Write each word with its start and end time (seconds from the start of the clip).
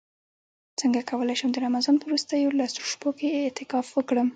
څنګه 0.79 1.01
کولی 1.09 1.35
شم 1.39 1.49
د 1.53 1.57
رمضان 1.65 1.95
په 1.99 2.05
وروستیو 2.07 2.55
لسو 2.59 2.81
شپو 2.91 3.09
کې 3.19 3.27
اعتکاف 3.43 3.87
وکړم 3.91 4.27